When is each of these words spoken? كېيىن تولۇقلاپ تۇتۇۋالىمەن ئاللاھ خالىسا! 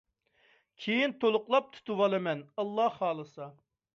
كېيىن 0.85 1.13
تولۇقلاپ 1.25 1.69
تۇتۇۋالىمەن 1.77 2.43
ئاللاھ 2.63 2.99
خالىسا! 3.03 3.53